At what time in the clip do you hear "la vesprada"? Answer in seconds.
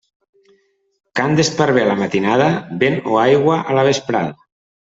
3.81-4.35